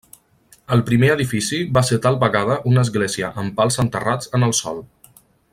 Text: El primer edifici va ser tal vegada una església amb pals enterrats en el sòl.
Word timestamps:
El 0.75 0.81
primer 0.87 1.09
edifici 1.15 1.59
va 1.79 1.83
ser 1.91 1.99
tal 2.07 2.17
vegada 2.25 2.57
una 2.73 2.83
església 2.89 3.33
amb 3.43 3.57
pals 3.61 3.81
enterrats 3.85 4.35
en 4.39 4.49
el 4.51 4.59
sòl. 4.63 4.83